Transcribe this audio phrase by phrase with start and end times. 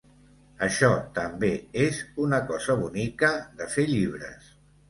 [0.67, 1.51] Això també
[1.85, 4.53] és una cosa bonica de fer llibres.